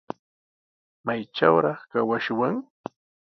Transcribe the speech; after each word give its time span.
¿Maytrawraq 1.05 1.79
kawashwan? 1.91 2.55